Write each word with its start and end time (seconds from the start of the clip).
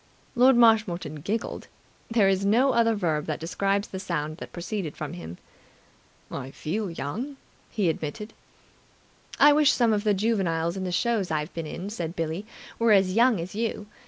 Lord 0.33 0.55
Marshmoreton 0.55 1.17
giggled. 1.21 1.67
There 2.09 2.27
is 2.27 2.43
no 2.43 2.71
other 2.73 2.95
verb 2.95 3.27
that 3.27 3.39
describes 3.39 3.89
the 3.89 3.99
sound 3.99 4.37
that 4.37 4.51
proceeded 4.51 4.97
from 4.97 5.13
him. 5.13 5.37
"I 6.31 6.49
feel 6.49 6.89
young," 6.89 7.37
he 7.69 7.87
admitted. 7.87 8.33
"I 9.39 9.53
wish 9.53 9.71
some 9.71 9.93
of 9.93 10.03
the 10.03 10.15
juveniles 10.15 10.75
in 10.75 10.85
the 10.85 10.91
shows 10.91 11.29
I've 11.29 11.53
been 11.53 11.67
in," 11.67 11.91
said 11.91 12.15
Billie, 12.15 12.47
"were 12.79 12.93
as 12.93 13.13
young 13.13 13.39
as 13.39 13.53
you. 13.53 13.85